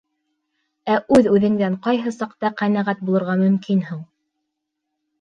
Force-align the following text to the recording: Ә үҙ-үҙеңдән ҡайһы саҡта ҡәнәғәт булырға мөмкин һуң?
Ә 0.93 0.95
үҙ-үҙеңдән 1.17 1.77
ҡайһы 1.85 2.15
саҡта 2.17 2.53
ҡәнәғәт 2.65 3.07
булырға 3.11 3.39
мөмкин 3.47 3.89
һуң? 3.95 4.05